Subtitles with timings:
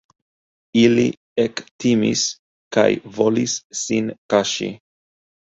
[0.83, 1.03] Ili
[1.43, 2.23] ektimis
[2.79, 2.87] kaj
[3.19, 4.73] volis sin kaŝi.